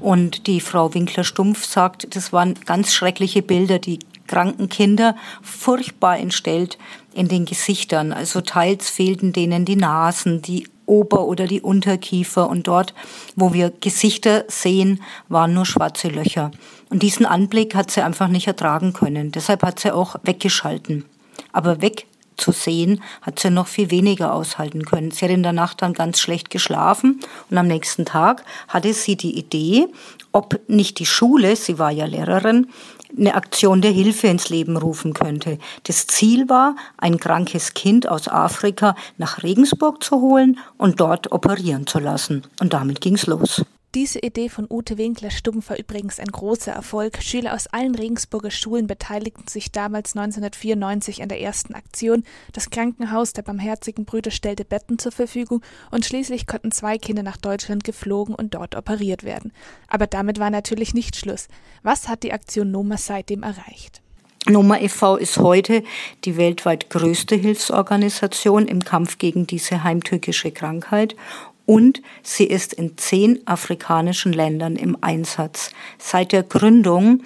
Und 0.00 0.46
die 0.46 0.60
Frau 0.60 0.92
Winkler-Stumpf 0.92 1.64
sagt, 1.64 2.14
das 2.14 2.32
waren 2.32 2.54
ganz 2.66 2.92
schreckliche 2.92 3.42
Bilder, 3.42 3.78
die 3.78 3.98
kranken 4.26 4.68
Kinder 4.68 5.16
furchtbar 5.42 6.18
entstellt 6.18 6.78
in 7.14 7.28
den 7.28 7.44
Gesichtern. 7.44 8.12
Also 8.12 8.40
teils 8.40 8.90
fehlten 8.90 9.32
denen 9.32 9.64
die 9.64 9.76
Nasen, 9.76 10.42
die 10.42 10.68
Ober- 10.86 11.26
oder 11.26 11.46
die 11.46 11.60
Unterkiefer 11.60 12.48
und 12.48 12.68
dort, 12.68 12.94
wo 13.34 13.52
wir 13.52 13.72
Gesichter 13.80 14.44
sehen, 14.48 15.02
waren 15.28 15.52
nur 15.52 15.66
schwarze 15.66 16.08
Löcher. 16.08 16.52
Und 16.90 17.02
diesen 17.02 17.26
Anblick 17.26 17.74
hat 17.74 17.90
sie 17.90 18.02
einfach 18.02 18.28
nicht 18.28 18.46
ertragen 18.46 18.92
können. 18.92 19.32
Deshalb 19.32 19.62
hat 19.62 19.80
sie 19.80 19.92
auch 19.92 20.16
weggeschalten. 20.22 21.04
Aber 21.52 21.82
weg 21.82 22.06
zu 22.36 22.52
sehen, 22.52 23.02
hat 23.22 23.38
sie 23.38 23.50
noch 23.50 23.66
viel 23.66 23.90
weniger 23.90 24.32
aushalten 24.32 24.84
können. 24.84 25.10
Sie 25.10 25.24
hat 25.24 25.32
in 25.32 25.42
der 25.42 25.52
Nacht 25.52 25.82
dann 25.82 25.92
ganz 25.92 26.20
schlecht 26.20 26.50
geschlafen 26.50 27.20
und 27.50 27.58
am 27.58 27.66
nächsten 27.66 28.04
Tag 28.04 28.44
hatte 28.68 28.92
sie 28.92 29.16
die 29.16 29.38
Idee, 29.38 29.88
ob 30.32 30.60
nicht 30.68 30.98
die 30.98 31.06
Schule, 31.06 31.56
sie 31.56 31.78
war 31.78 31.90
ja 31.90 32.04
Lehrerin, 32.04 32.68
eine 33.16 33.34
Aktion 33.34 33.80
der 33.80 33.92
Hilfe 33.92 34.26
ins 34.26 34.48
Leben 34.48 34.76
rufen 34.76 35.14
könnte. 35.14 35.58
Das 35.84 36.06
Ziel 36.06 36.48
war, 36.48 36.76
ein 36.98 37.18
krankes 37.18 37.74
Kind 37.74 38.08
aus 38.08 38.28
Afrika 38.28 38.94
nach 39.16 39.42
Regensburg 39.42 40.02
zu 40.02 40.20
holen 40.20 40.58
und 40.76 41.00
dort 41.00 41.32
operieren 41.32 41.86
zu 41.86 41.98
lassen. 41.98 42.42
Und 42.60 42.72
damit 42.72 43.00
ging's 43.00 43.26
los. 43.26 43.64
Diese 43.96 44.18
Idee 44.18 44.50
von 44.50 44.66
Ute 44.68 44.98
Winkler-Stumpf 44.98 45.70
war 45.70 45.78
übrigens 45.78 46.20
ein 46.20 46.26
großer 46.26 46.70
Erfolg. 46.70 47.22
Schüler 47.22 47.54
aus 47.54 47.66
allen 47.68 47.94
Regensburger 47.94 48.50
Schulen 48.50 48.86
beteiligten 48.86 49.48
sich 49.48 49.72
damals 49.72 50.14
1994 50.14 51.22
an 51.22 51.30
der 51.30 51.40
ersten 51.40 51.74
Aktion. 51.74 52.22
Das 52.52 52.68
Krankenhaus 52.68 53.32
der 53.32 53.40
Barmherzigen 53.40 54.04
Brüder 54.04 54.30
stellte 54.30 54.66
Betten 54.66 54.98
zur 54.98 55.12
Verfügung 55.12 55.62
und 55.90 56.04
schließlich 56.04 56.46
konnten 56.46 56.72
zwei 56.72 56.98
Kinder 56.98 57.22
nach 57.22 57.38
Deutschland 57.38 57.84
geflogen 57.84 58.34
und 58.34 58.54
dort 58.54 58.74
operiert 58.74 59.24
werden. 59.24 59.50
Aber 59.88 60.06
damit 60.06 60.38
war 60.38 60.50
natürlich 60.50 60.92
nicht 60.92 61.16
Schluss. 61.16 61.48
Was 61.82 62.06
hat 62.06 62.22
die 62.22 62.34
Aktion 62.34 62.70
Noma 62.70 62.98
seitdem 62.98 63.44
erreicht? 63.44 64.02
Noma 64.48 64.78
e.V. 64.78 65.16
ist 65.16 65.38
heute 65.38 65.82
die 66.24 66.36
weltweit 66.36 66.88
größte 66.88 67.34
Hilfsorganisation 67.34 68.68
im 68.68 68.84
Kampf 68.84 69.18
gegen 69.18 69.48
diese 69.48 69.82
heimtückische 69.82 70.52
Krankheit 70.52 71.16
und 71.66 72.00
sie 72.22 72.44
ist 72.44 72.72
in 72.72 72.96
zehn 72.96 73.40
afrikanischen 73.46 74.32
Ländern 74.32 74.76
im 74.76 74.96
Einsatz. 75.00 75.70
Seit 75.98 76.30
der 76.32 76.44
Gründung, 76.44 77.24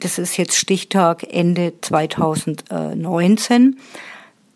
das 0.00 0.18
ist 0.18 0.36
jetzt 0.36 0.56
Stichtag 0.56 1.24
Ende 1.32 1.72
2019, 1.80 3.78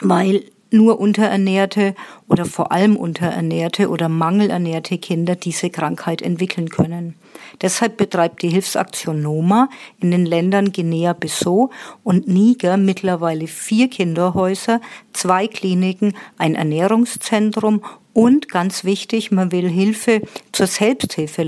weil 0.00 0.44
nur 0.74 1.00
unterernährte 1.00 1.94
oder 2.28 2.44
vor 2.44 2.72
allem 2.72 2.96
unterernährte 2.96 3.88
oder 3.88 4.08
mangelernährte 4.08 4.98
Kinder 4.98 5.36
diese 5.36 5.70
Krankheit 5.70 6.20
entwickeln 6.20 6.68
können. 6.68 7.14
Deshalb 7.62 7.96
betreibt 7.96 8.42
die 8.42 8.48
Hilfsaktion 8.48 9.22
Noma 9.22 9.68
in 10.00 10.10
den 10.10 10.26
Ländern 10.26 10.72
Guinea-Bissau 10.72 11.70
und 12.02 12.28
Niger 12.28 12.76
mittlerweile 12.76 13.46
vier 13.46 13.88
Kinderhäuser, 13.88 14.80
zwei 15.12 15.46
Kliniken, 15.46 16.14
ein 16.36 16.54
Ernährungszentrum 16.54 17.82
und 18.12 18.48
ganz 18.48 18.84
wichtig, 18.84 19.30
man 19.30 19.52
will 19.52 19.68
Hilfe 19.68 20.22
zur 20.52 20.66
Selbsthilfe 20.66 21.42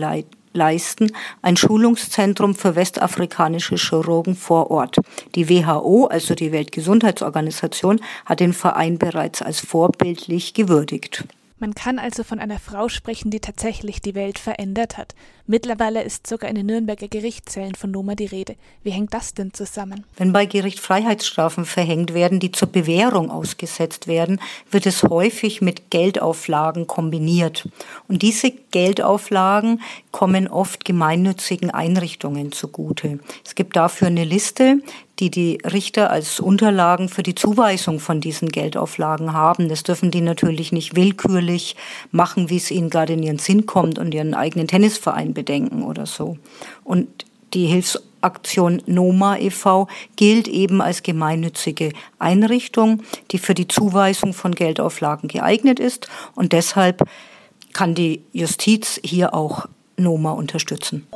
leisten, 0.57 1.13
ein 1.43 1.57
Schulungszentrum 1.57 2.55
für 2.55 2.75
westafrikanische 2.75 3.77
Chirurgen 3.77 4.35
vor 4.35 4.71
Ort. 4.71 4.97
Die 5.35 5.49
WHO, 5.49 6.07
also 6.07 6.35
die 6.35 6.51
Weltgesundheitsorganisation, 6.51 8.01
hat 8.25 8.41
den 8.41 8.53
Verein 8.53 8.99
bereits 8.99 9.43
als 9.43 9.61
vorbildlich 9.61 10.55
gewürdigt. 10.55 11.25
Man 11.59 11.75
kann 11.75 11.99
also 11.99 12.23
von 12.23 12.39
einer 12.39 12.59
Frau 12.59 12.91
sprechen, 12.91 13.31
die 13.31 13.41
tatsächlich 13.41 14.03
die 14.03 14.15
Welt 14.15 14.39
verändert 14.39 14.99
hat. 14.99 15.15
Mittlerweile 15.47 16.03
ist 16.03 16.27
sogar 16.27 16.51
in 16.51 16.57
den 16.57 16.67
Nürnberger 16.67 17.09
Gerichtszellen 17.09 17.75
von 17.75 17.91
Noma 17.91 18.15
die 18.15 18.27
Rede. 18.27 18.57
Wie 18.83 18.91
hängt 18.91 19.15
das 19.15 19.33
denn 19.33 19.55
zusammen? 19.55 20.05
Wenn 20.19 20.35
bei 20.35 20.45
Gericht 20.45 20.81
Freiheitsstrafen 20.81 21.65
verhängt 21.65 22.13
werden, 22.13 22.41
die 22.41 22.53
zur 22.53 22.69
Bewährung 22.69 23.31
ausgesetzt 23.31 24.07
werden, 24.07 24.39
wird 24.71 24.85
es 24.85 25.03
häufig 25.05 25.63
mit 25.63 25.91
Geldauflagen 25.91 26.87
kombiniert. 26.87 27.67
Und 28.07 28.21
diese 28.21 28.51
Geldauflagen 28.51 29.81
kommen 30.11 30.49
oft 30.49 30.85
gemeinnützigen 30.85 31.71
Einrichtungen 31.71 32.53
zugute. 32.53 33.19
Es 33.47 33.55
gibt 33.55 33.77
dafür 33.77 34.09
eine 34.09 34.25
Liste, 34.25 34.83
die 35.19 35.31
die 35.31 35.59
Richter 35.65 36.11
als 36.11 36.41
Unterlagen 36.41 37.09
für 37.09 37.23
die 37.23 37.35
Zuweisung 37.35 38.01
von 38.01 38.21
diesen 38.21 38.49
Geldauflagen 38.49 39.33
haben. 39.33 39.69
Das 39.69 39.83
dürfen 39.83 40.11
die 40.11 40.21
natürlich 40.21 40.73
nicht 40.73 40.95
willkürlich 40.95 41.77
machen, 42.11 42.51
wie 42.51 42.59
es 42.59 42.71
ihnen 42.71 42.91
gerade 42.91 43.15
in 43.15 43.23
ihren 43.23 43.39
Sinn 43.39 43.67
kommt 43.67 43.99
und 43.99 44.13
ihren 44.13 44.35
eigenen 44.35 44.69
Tennisverein 44.69 45.33
bedenken 45.33 45.83
oder 45.83 46.07
so. 46.07 46.37
Und 46.85 47.25
die 47.55 47.67
Hilfsaktion 47.67 48.83
Noma 48.87 49.39
e.V. 49.39 49.89
gilt 50.17 50.49
eben 50.49 50.83
als 50.83 51.03
gemeinnützige 51.03 51.93
Einrichtung, 52.19 53.03
die 53.31 53.39
für 53.39 53.55
die 53.55 53.69
Zuweisung 53.69 54.35
von 54.35 54.55
Geldauflagen 54.55 55.29
geeignet 55.29 55.81
ist 55.81 56.09
und 56.35 56.53
deshalb 56.53 57.09
kann 57.73 57.95
die 57.95 58.23
Justiz 58.33 59.01
hier 59.05 59.35
auch 59.35 59.67
Noma 59.97 60.33
unterstützen. 60.33 61.07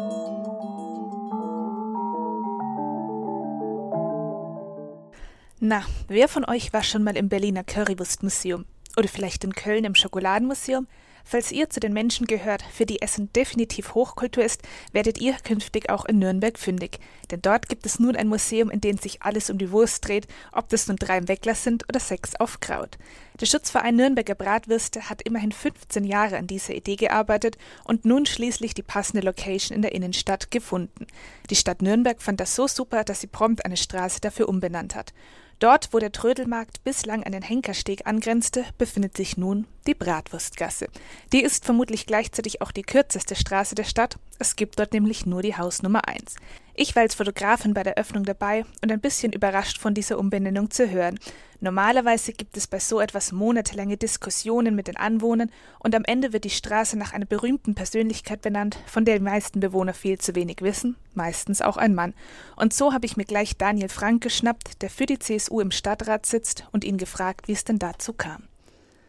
Na, 5.62 5.84
wer 6.08 6.26
von 6.26 6.46
euch 6.46 6.72
war 6.72 6.82
schon 6.82 7.04
mal 7.04 7.18
im 7.18 7.28
Berliner 7.28 7.62
Currywurstmuseum? 7.62 8.64
Oder 8.96 9.08
vielleicht 9.08 9.44
in 9.44 9.52
Köln 9.52 9.84
im 9.84 9.94
Schokoladenmuseum? 9.94 10.86
Falls 11.22 11.52
ihr 11.52 11.68
zu 11.68 11.80
den 11.80 11.92
Menschen 11.92 12.26
gehört, 12.26 12.62
für 12.72 12.86
die 12.86 13.02
Essen 13.02 13.30
definitiv 13.34 13.94
Hochkultur 13.94 14.42
ist, 14.42 14.62
werdet 14.92 15.20
ihr 15.20 15.34
künftig 15.44 15.90
auch 15.90 16.06
in 16.06 16.18
Nürnberg 16.18 16.58
fündig. 16.58 16.98
Denn 17.30 17.42
dort 17.42 17.68
gibt 17.68 17.84
es 17.84 17.98
nun 17.98 18.16
ein 18.16 18.28
Museum, 18.28 18.70
in 18.70 18.80
dem 18.80 18.96
sich 18.96 19.22
alles 19.22 19.50
um 19.50 19.58
die 19.58 19.70
Wurst 19.70 20.08
dreht, 20.08 20.26
ob 20.50 20.70
das 20.70 20.88
nun 20.88 20.96
drei 20.96 21.18
im 21.18 21.28
Weckler 21.28 21.54
sind 21.54 21.84
oder 21.90 22.00
sechs 22.00 22.36
auf 22.36 22.60
Kraut. 22.60 22.96
Der 23.38 23.44
Schutzverein 23.44 23.96
Nürnberger 23.96 24.34
Bratwürste 24.34 25.10
hat 25.10 25.20
immerhin 25.20 25.52
15 25.52 26.04
Jahre 26.04 26.38
an 26.38 26.46
dieser 26.46 26.74
Idee 26.74 26.96
gearbeitet 26.96 27.58
und 27.84 28.06
nun 28.06 28.24
schließlich 28.24 28.72
die 28.72 28.82
passende 28.82 29.24
Location 29.24 29.76
in 29.76 29.82
der 29.82 29.92
Innenstadt 29.92 30.50
gefunden. 30.50 31.06
Die 31.50 31.56
Stadt 31.56 31.82
Nürnberg 31.82 32.22
fand 32.22 32.40
das 32.40 32.56
so 32.56 32.66
super, 32.66 33.04
dass 33.04 33.20
sie 33.20 33.26
prompt 33.26 33.66
eine 33.66 33.76
Straße 33.76 34.22
dafür 34.22 34.48
umbenannt 34.48 34.94
hat. 34.94 35.12
Dort, 35.60 35.92
wo 35.92 35.98
der 35.98 36.10
Trödelmarkt 36.10 36.82
bislang 36.84 37.22
an 37.22 37.32
den 37.32 37.42
Henkersteg 37.42 38.06
angrenzte, 38.06 38.64
befindet 38.78 39.14
sich 39.14 39.36
nun 39.36 39.66
die 39.86 39.94
Bratwurstgasse. 39.94 40.88
Die 41.32 41.42
ist 41.42 41.64
vermutlich 41.64 42.06
gleichzeitig 42.06 42.62
auch 42.62 42.72
die 42.72 42.82
kürzeste 42.82 43.34
Straße 43.34 43.74
der 43.74 43.84
Stadt. 43.84 44.18
Es 44.38 44.56
gibt 44.56 44.78
dort 44.78 44.92
nämlich 44.92 45.26
nur 45.26 45.42
die 45.42 45.56
Hausnummer 45.56 46.06
1. 46.08 46.36
Ich 46.74 46.96
war 46.96 47.02
als 47.02 47.14
Fotografin 47.14 47.74
bei 47.74 47.82
der 47.82 47.98
Öffnung 47.98 48.24
dabei 48.24 48.64
und 48.82 48.90
ein 48.90 49.00
bisschen 49.00 49.32
überrascht 49.32 49.78
von 49.78 49.92
dieser 49.92 50.18
Umbenennung 50.18 50.70
zu 50.70 50.88
hören. 50.90 51.18
Normalerweise 51.60 52.32
gibt 52.32 52.56
es 52.56 52.66
bei 52.66 52.78
so 52.78 53.00
etwas 53.00 53.32
monatelange 53.32 53.98
Diskussionen 53.98 54.74
mit 54.74 54.88
den 54.88 54.96
Anwohnern 54.96 55.50
und 55.78 55.94
am 55.94 56.04
Ende 56.04 56.32
wird 56.32 56.44
die 56.44 56.50
Straße 56.50 56.96
nach 56.96 57.12
einer 57.12 57.26
berühmten 57.26 57.74
Persönlichkeit 57.74 58.40
benannt, 58.40 58.78
von 58.86 59.04
der 59.04 59.18
die 59.18 59.24
meisten 59.24 59.60
Bewohner 59.60 59.92
viel 59.92 60.18
zu 60.18 60.34
wenig 60.34 60.62
wissen, 60.62 60.96
meistens 61.14 61.60
auch 61.60 61.76
ein 61.76 61.94
Mann. 61.94 62.14
Und 62.56 62.72
so 62.72 62.94
habe 62.94 63.04
ich 63.04 63.18
mir 63.18 63.26
gleich 63.26 63.58
Daniel 63.58 63.90
Frank 63.90 64.22
geschnappt, 64.22 64.80
der 64.80 64.88
für 64.88 65.04
die 65.04 65.18
CSU 65.18 65.60
im 65.60 65.70
Stadtrat 65.70 66.24
sitzt 66.24 66.64
und 66.72 66.82
ihn 66.82 66.96
gefragt, 66.96 67.46
wie 67.46 67.52
es 67.52 67.64
denn 67.64 67.78
dazu 67.78 68.14
kam. 68.14 68.49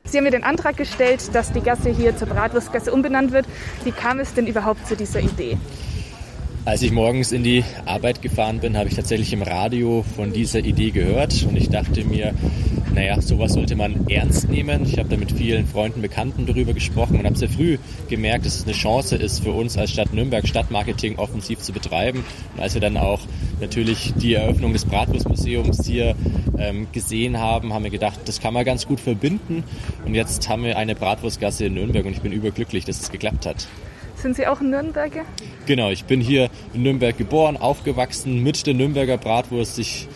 Sie 0.04 0.18
haben 0.18 0.26
mir 0.26 0.32
den 0.32 0.44
Antrag 0.44 0.78
gestellt, 0.78 1.34
dass 1.34 1.54
die 1.54 1.62
Gasse 1.62 1.90
hier 1.90 2.18
zur 2.18 2.28
Bratwurstgasse 2.28 2.92
umbenannt 2.92 3.32
wird. 3.32 3.46
Wie 3.84 3.92
kam 3.92 4.20
es 4.20 4.34
denn 4.34 4.48
überhaupt 4.48 4.86
zu 4.88 4.96
dieser 4.96 5.22
Idee? 5.22 5.58
Als 6.64 6.84
ich 6.84 6.92
morgens 6.92 7.32
in 7.32 7.42
die 7.42 7.64
Arbeit 7.88 8.22
gefahren 8.22 8.60
bin, 8.60 8.78
habe 8.78 8.88
ich 8.88 8.96
tatsächlich 8.96 9.34
im 9.34 9.42
Radio 9.42 10.06
von 10.16 10.32
dieser 10.32 10.60
Idee 10.60 10.92
gehört 10.92 11.44
und 11.50 11.56
ich 11.56 11.70
dachte 11.70 12.06
mir, 12.06 12.36
naja, 12.94 13.20
sowas 13.20 13.54
sollte 13.54 13.76
man 13.76 14.08
ernst 14.08 14.48
nehmen. 14.48 14.86
Ich 14.86 15.00
habe 15.00 15.10
da 15.10 15.18
mit 15.18 15.32
vielen 15.32 15.66
Freunden, 15.66 16.04
Bekannten 16.04 16.46
darüber 16.46 16.74
gesprochen 16.74 17.18
und 17.18 17.26
habe 17.26 17.36
sehr 17.36 17.50
früh 17.50 17.80
gemerkt, 18.10 18.46
dass 18.46 18.58
es 18.58 18.66
eine 18.66 18.74
Chance 18.74 19.16
ist 19.16 19.44
für 19.44 19.54
uns 19.54 19.76
als 19.76 19.90
Stadt 19.90 20.14
Nürnberg, 20.14 20.48
Stadtmarketing 20.48 21.18
offensiv 21.18 21.58
zu 21.60 21.74
betreiben. 21.74 22.24
Und 22.56 22.62
als 22.62 22.76
wir 22.76 22.82
dann 22.82 22.96
auch 22.96 23.22
natürlich 23.60 24.14
die 24.16 24.36
Eröffnung 24.36 24.72
des 24.72 24.86
Bratwurstmuseums 24.86 25.84
hier 25.88 26.16
ähm, 26.60 26.86
gesehen 26.92 27.40
haben, 27.40 27.74
haben 27.74 27.86
wir 27.86 27.92
gedacht, 27.92 28.20
das 28.26 28.40
kann 28.40 28.54
man 28.54 28.66
ganz 28.66 28.86
gut 28.86 29.00
verbinden. 29.00 29.64
Und 30.06 30.14
jetzt 30.14 30.48
haben 30.48 30.64
wir 30.64 30.78
eine 30.78 30.94
Bratwurstgasse 30.94 31.66
in 31.66 31.74
Nürnberg 31.74 32.06
und 32.06 32.12
ich 32.12 32.22
bin 32.22 32.32
überglücklich, 32.32 32.86
dass 32.86 33.02
es 33.02 33.10
geklappt 33.10 33.48
hat. 33.48 33.68
Sind 34.22 34.36
Sie 34.36 34.46
auch 34.46 34.62
ein 34.62 34.70
Nürnberger? 34.70 35.22
Genau, 35.66 35.90
ich 35.90 36.06
bin 36.06 36.22
hier 36.22 36.50
in 36.74 36.84
Nürnberg 36.84 37.18
geboren, 37.18 37.58
aufgewachsen 37.58 38.44
mit 38.44 38.68
der 38.68 38.76
Nürnberger 38.76 39.18
Bratwurst. 39.18 39.80
Ich 39.80 40.08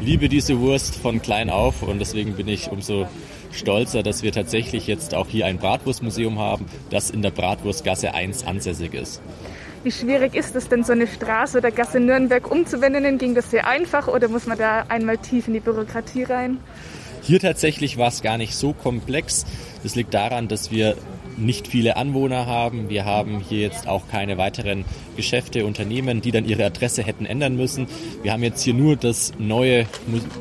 liebe 0.00 0.30
diese 0.30 0.58
Wurst 0.58 0.96
von 0.96 1.20
klein 1.20 1.50
auf 1.50 1.82
und 1.82 1.98
deswegen 1.98 2.32
bin 2.32 2.48
ich 2.48 2.70
umso 2.70 3.06
stolzer, 3.52 4.02
dass 4.02 4.22
wir 4.22 4.32
tatsächlich 4.32 4.86
jetzt 4.86 5.14
auch 5.14 5.28
hier 5.28 5.44
ein 5.44 5.58
Bratwurstmuseum 5.58 6.38
haben, 6.38 6.64
das 6.88 7.10
in 7.10 7.20
der 7.20 7.30
Bratwurstgasse 7.30 8.14
1 8.14 8.46
ansässig 8.46 8.94
ist. 8.94 9.20
Wie 9.84 9.92
schwierig 9.92 10.34
ist 10.34 10.56
es 10.56 10.68
denn, 10.68 10.82
so 10.82 10.92
eine 10.92 11.06
Straße 11.06 11.58
oder 11.58 11.70
Gasse 11.70 11.98
in 11.98 12.06
Nürnberg 12.06 12.50
umzuwenden? 12.50 13.18
Ging 13.18 13.34
das 13.34 13.50
sehr 13.50 13.66
einfach 13.66 14.08
oder 14.08 14.28
muss 14.28 14.46
man 14.46 14.56
da 14.56 14.86
einmal 14.88 15.18
tief 15.18 15.48
in 15.48 15.54
die 15.54 15.60
Bürokratie 15.60 16.22
rein? 16.22 16.58
Hier 17.20 17.38
tatsächlich 17.38 17.98
war 17.98 18.08
es 18.08 18.22
gar 18.22 18.38
nicht 18.38 18.54
so 18.54 18.72
komplex. 18.72 19.44
Das 19.82 19.94
liegt 19.94 20.14
daran, 20.14 20.48
dass 20.48 20.70
wir 20.70 20.96
nicht 21.36 21.68
viele 21.68 21.96
Anwohner 21.96 22.46
haben. 22.46 22.88
Wir 22.88 23.04
haben 23.04 23.40
hier 23.40 23.60
jetzt 23.60 23.86
auch 23.86 24.08
keine 24.08 24.38
weiteren 24.38 24.84
Geschäfte, 25.16 25.66
Unternehmen, 25.66 26.20
die 26.20 26.30
dann 26.30 26.44
ihre 26.44 26.64
Adresse 26.64 27.02
hätten 27.02 27.26
ändern 27.26 27.56
müssen. 27.56 27.86
Wir 28.22 28.32
haben 28.32 28.42
jetzt 28.42 28.62
hier 28.62 28.74
nur 28.74 28.96
das 28.96 29.32
neue 29.38 29.86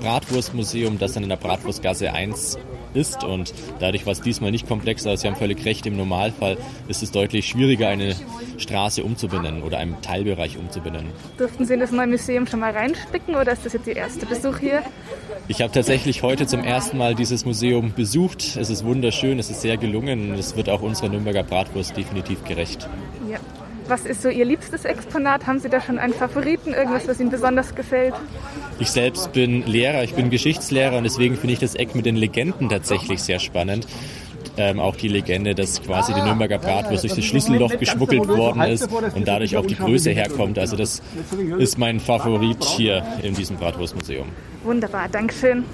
Bratwurstmuseum, 0.02 1.00
das 1.00 1.14
dann 1.14 1.24
in 1.24 1.30
der 1.30 1.38
Bratwurstgasse 1.38 2.14
1 2.14 2.58
ist. 2.94 3.24
Und 3.24 3.54
dadurch 3.80 4.06
war 4.06 4.14
es 4.14 4.22
diesmal 4.22 4.52
nicht 4.52 4.68
komplexer. 4.68 5.16
Sie 5.18 5.28
haben 5.28 5.36
völlig 5.36 5.64
recht, 5.66 5.86
im 5.86 5.98
Normalfall 5.98 6.58
ist 6.88 7.04
es 7.04 7.12
deutlich 7.12 7.48
schwieriger, 7.48 7.88
eine 7.88 8.16
Straße 8.58 9.04
umzubenennen 9.04 9.64
oder 9.64 9.78
einen 9.78 10.02
Teilbereich 10.02 10.58
umzubenennen. 10.58 11.12
Durften 11.38 11.66
Sie 11.66 11.74
in 11.74 11.80
das 11.80 11.92
neue 11.92 12.08
Museum 12.08 12.48
schon 12.48 12.60
mal 12.60 12.72
reinspicken 12.72 13.36
oder 13.36 13.54
ist 13.54 13.66
das 13.66 13.74
jetzt 13.74 13.88
Ihr 13.88 13.96
erster 13.96 14.26
Besuch 14.26 14.60
hier? 14.60 14.84
Ich 15.48 15.62
habe 15.62 15.72
tatsächlich 15.72 16.24
heute 16.24 16.48
zum 16.48 16.62
ersten 16.62 16.98
Mal 16.98 17.16
dieses 17.16 17.46
Museum 17.46 17.94
besucht. 17.94 18.56
Es 18.56 18.70
ist 18.70 18.86
wunderschön, 18.86 19.40
es 19.40 19.50
ist 19.50 19.62
sehr 19.62 19.78
gelungen 19.78 20.32
und 20.32 20.40
es 20.40 20.56
wird 20.56 20.70
auch 20.70 20.82
unserer 20.82 21.10
Nürnberger 21.10 21.44
Bratwurst 21.44 21.98
definitiv 21.98 22.44
gerecht. 22.44 22.88
Ja. 23.30 23.40
Was 23.92 24.06
ist 24.06 24.22
so 24.22 24.30
Ihr 24.30 24.46
liebstes 24.46 24.86
Exponat? 24.86 25.48
Haben 25.48 25.60
Sie 25.60 25.68
da 25.68 25.82
schon 25.82 26.00
einen 26.00 26.14
Favoriten, 26.14 26.74
irgendwas, 26.74 27.10
was 27.10 27.20
Ihnen 27.20 27.30
besonders 27.30 27.76
gefällt? 27.76 28.14
Ich 28.80 28.90
selbst 28.90 29.34
bin 29.34 29.68
Lehrer, 29.68 30.02
ich 30.06 30.14
bin 30.14 30.30
Geschichtslehrer 30.30 30.96
und 30.96 31.04
deswegen 31.04 31.36
finde 31.36 31.56
ich 31.56 31.60
das 31.60 31.76
Eck 31.76 31.94
mit 31.94 32.06
den 32.06 32.16
Legenden 32.16 32.70
tatsächlich 32.70 33.22
sehr 33.22 33.40
spannend. 33.40 33.86
Ähm, 34.56 34.80
auch 34.80 34.96
die 34.96 35.10
Legende, 35.10 35.56
dass 35.56 35.82
quasi 35.82 36.14
die 36.14 36.22
Nürnberger 36.22 36.58
Bratwurst 36.58 37.04
durch 37.04 37.16
das 37.16 37.26
Schlüsselloch 37.26 37.78
geschmuggelt 37.80 38.30
worden 38.30 38.62
ist 38.62 38.88
und 39.14 39.28
dadurch 39.28 39.58
auch 39.58 39.66
die 39.66 39.76
Größe 39.76 40.12
herkommt. 40.12 40.58
Also 40.58 40.78
das 40.78 41.02
ist 41.58 41.78
mein 41.78 42.00
Favorit 42.00 42.64
hier 42.64 43.04
in 43.22 43.36
diesem 43.36 43.58
Bratwurstmuseum. 43.58 44.28
Wunderbar, 44.64 45.10
Dankeschön. 45.10 45.66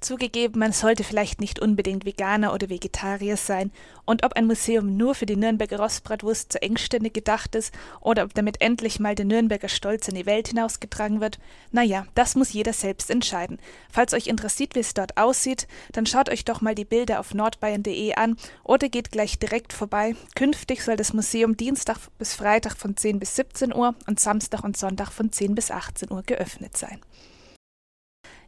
Zugegeben, 0.00 0.58
man 0.58 0.72
sollte 0.72 1.04
vielleicht 1.04 1.42
nicht 1.42 1.60
unbedingt 1.60 2.06
Veganer 2.06 2.54
oder 2.54 2.70
Vegetarier 2.70 3.36
sein 3.36 3.70
und 4.06 4.24
ob 4.24 4.32
ein 4.32 4.46
Museum 4.46 4.96
nur 4.96 5.14
für 5.14 5.26
die 5.26 5.36
Nürnberger 5.36 5.78
Rostbratwurst 5.78 6.52
zu 6.52 6.62
engständig 6.62 7.12
gedacht 7.12 7.54
ist 7.54 7.74
oder 8.00 8.24
ob 8.24 8.32
damit 8.32 8.62
endlich 8.62 8.98
mal 8.98 9.14
der 9.14 9.26
Nürnberger 9.26 9.68
Stolz 9.68 10.08
in 10.08 10.14
die 10.14 10.24
Welt 10.24 10.48
hinausgetragen 10.48 11.20
wird, 11.20 11.38
naja, 11.70 12.06
das 12.14 12.34
muss 12.34 12.52
jeder 12.52 12.72
selbst 12.72 13.10
entscheiden. 13.10 13.58
Falls 13.90 14.14
euch 14.14 14.26
interessiert, 14.26 14.74
wie 14.74 14.80
es 14.80 14.94
dort 14.94 15.18
aussieht, 15.18 15.68
dann 15.92 16.06
schaut 16.06 16.30
euch 16.30 16.46
doch 16.46 16.62
mal 16.62 16.74
die 16.74 16.86
Bilder 16.86 17.20
auf 17.20 17.34
nordbayern.de 17.34 18.14
an 18.14 18.36
oder 18.64 18.88
geht 18.88 19.10
gleich 19.12 19.38
direkt 19.38 19.74
vorbei. 19.74 20.16
Künftig 20.34 20.82
soll 20.82 20.96
das 20.96 21.12
Museum 21.12 21.58
Dienstag 21.58 21.98
bis 22.18 22.34
Freitag 22.34 22.78
von 22.78 22.96
10 22.96 23.18
bis 23.18 23.36
17 23.36 23.74
Uhr 23.74 23.94
und 24.06 24.18
Samstag 24.18 24.64
und 24.64 24.78
Sonntag 24.78 25.12
von 25.12 25.30
10 25.30 25.54
bis 25.54 25.70
18 25.70 26.10
Uhr 26.10 26.22
geöffnet 26.22 26.76
sein. 26.78 27.00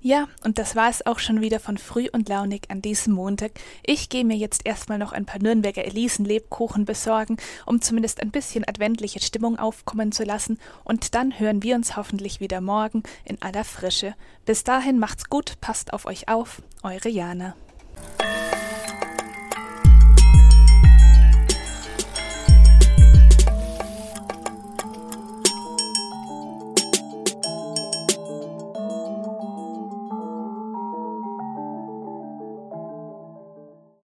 Ja, 0.04 0.26
und 0.42 0.58
das 0.58 0.74
war 0.74 0.90
es 0.90 1.06
auch 1.06 1.20
schon 1.20 1.42
wieder 1.42 1.60
von 1.60 1.78
Früh 1.78 2.08
und 2.12 2.28
Launig 2.28 2.68
an 2.70 2.82
diesem 2.82 3.14
Montag. 3.14 3.52
Ich 3.84 4.08
gehe 4.08 4.24
mir 4.24 4.36
jetzt 4.36 4.66
erstmal 4.66 4.98
noch 4.98 5.12
ein 5.12 5.26
paar 5.26 5.40
Nürnberger 5.40 5.84
Elisen-Lebkuchen 5.84 6.84
besorgen, 6.84 7.36
um 7.66 7.80
zumindest 7.80 8.20
ein 8.20 8.32
bisschen 8.32 8.66
adventliche 8.68 9.20
Stimmung 9.20 9.60
aufkommen 9.60 10.10
zu 10.10 10.24
lassen, 10.24 10.58
und 10.82 11.14
dann 11.14 11.38
hören 11.38 11.62
wir 11.62 11.76
uns 11.76 11.96
hoffentlich 11.96 12.40
wieder 12.40 12.60
morgen 12.60 13.04
in 13.24 13.40
aller 13.42 13.62
Frische. 13.62 14.16
Bis 14.44 14.64
dahin 14.64 14.98
macht's 14.98 15.30
gut, 15.30 15.60
passt 15.60 15.92
auf 15.92 16.04
euch 16.04 16.28
auf, 16.28 16.62
eure 16.82 17.08
Jana. 17.08 17.54